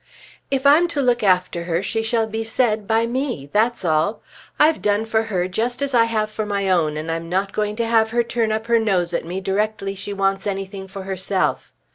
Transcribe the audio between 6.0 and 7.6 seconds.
have for my own and I'm not